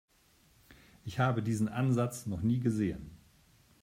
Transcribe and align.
Ich 1.05 1.19
habe 1.19 1.43
diesen 1.43 1.67
Ansatz 1.69 2.25
noch 2.25 2.41
nie 2.41 2.59
gesehen. 2.59 3.11